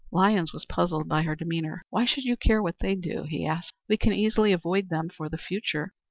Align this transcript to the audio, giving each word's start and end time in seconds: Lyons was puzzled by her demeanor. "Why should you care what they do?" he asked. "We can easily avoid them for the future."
Lyons 0.11 0.51
was 0.51 0.65
puzzled 0.65 1.07
by 1.07 1.21
her 1.21 1.35
demeanor. 1.35 1.83
"Why 1.91 2.05
should 2.05 2.23
you 2.23 2.35
care 2.35 2.59
what 2.59 2.77
they 2.81 2.95
do?" 2.95 3.21
he 3.29 3.45
asked. 3.45 3.75
"We 3.87 3.97
can 3.97 4.13
easily 4.13 4.51
avoid 4.51 4.89
them 4.89 5.09
for 5.09 5.29
the 5.29 5.37
future." 5.37 5.93